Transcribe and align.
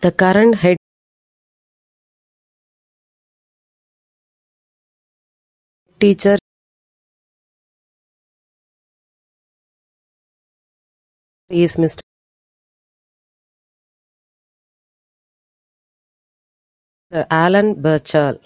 The 0.00 0.12
current 0.12 0.56
headteacher 6.00 6.36
is 11.48 11.78
Mr. 11.78 12.02
Alan 17.30 17.80
Birchall. 17.80 18.38